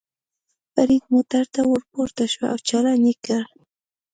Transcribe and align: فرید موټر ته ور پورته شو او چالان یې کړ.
فرید 0.73 1.03
موټر 1.13 1.43
ته 1.53 1.61
ور 1.67 1.81
پورته 1.91 2.23
شو 2.31 2.43
او 2.51 2.57
چالان 2.67 3.01
یې 3.07 3.13
کړ. 3.25 3.41